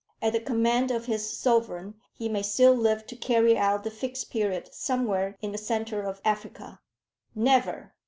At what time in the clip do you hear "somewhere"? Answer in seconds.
4.73-5.37